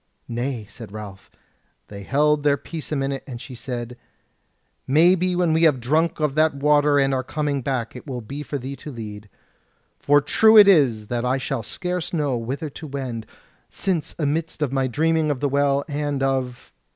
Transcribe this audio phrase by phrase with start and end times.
[0.27, 1.29] "Nay," said Ralph.
[1.87, 3.97] They held their peace a minute, then she said:
[4.87, 8.41] "Maybe when we have drunk of that Water and are coming back, it will be
[8.41, 9.29] for thee to lead.
[9.99, 13.27] For true it is that I shall scarce know whither to wend;
[13.69, 16.73] since amidst of my dreaming of the Well, and of...